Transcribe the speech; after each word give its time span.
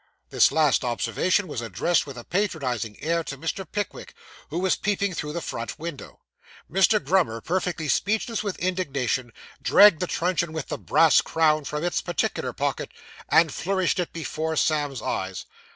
This 0.31 0.51
last 0.51 0.83
observation 0.83 1.47
was 1.47 1.61
addressed 1.61 2.07
with 2.07 2.17
a 2.17 2.23
patronising 2.23 2.97
air 3.03 3.23
to 3.25 3.37
Mr. 3.37 3.71
Pickwick, 3.71 4.15
who 4.49 4.57
was 4.57 4.75
peeping 4.75 5.13
through 5.13 5.33
the 5.33 5.41
front 5.43 5.77
window. 5.77 6.21
Mr. 6.67 6.99
Grummer, 7.03 7.39
perfectly 7.39 7.87
speechless 7.87 8.41
with 8.41 8.57
indignation, 8.57 9.31
dragged 9.61 9.99
the 9.99 10.07
truncheon 10.07 10.53
with 10.53 10.69
the 10.69 10.79
brass 10.79 11.21
crown 11.21 11.65
from 11.65 11.83
its 11.83 12.01
particular 12.01 12.51
pocket, 12.51 12.91
and 13.29 13.53
flourished 13.53 13.99
it 13.99 14.11
before 14.11 14.55
Sam's 14.55 15.03
eyes. 15.03 15.45